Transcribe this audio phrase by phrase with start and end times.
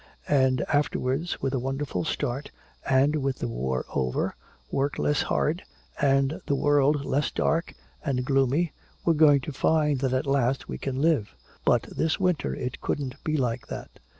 [0.27, 2.49] And afterwards, with a wonderful start
[2.89, 4.35] and with the war over,
[4.71, 5.61] work less hard
[6.01, 8.73] and the world less dark and gloomy
[9.05, 11.35] we're going to find that at last we can live!
[11.63, 13.99] But this winter it couldn't be like that.